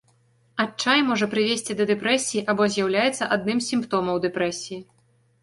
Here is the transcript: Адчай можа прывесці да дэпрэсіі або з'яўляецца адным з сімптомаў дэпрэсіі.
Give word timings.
Адчай 0.63 1.03
можа 1.09 1.27
прывесці 1.33 1.75
да 1.81 1.87
дэпрэсіі 1.91 2.41
або 2.55 2.63
з'яўляецца 2.77 3.29
адным 3.37 3.57
з 3.65 3.71
сімптомаў 3.75 4.15
дэпрэсіі. 4.27 4.81